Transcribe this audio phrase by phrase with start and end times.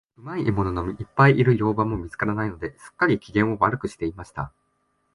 [0.17, 4.51] うまい獲物のいっぱいいる猟場も見つからないので、すっかり、機嫌を悪くしていました。